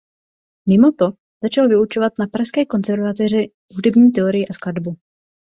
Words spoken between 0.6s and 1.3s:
Mimo to